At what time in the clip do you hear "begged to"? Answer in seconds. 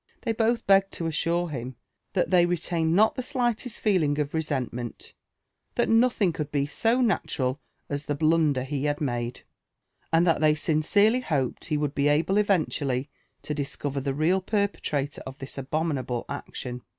0.65-1.05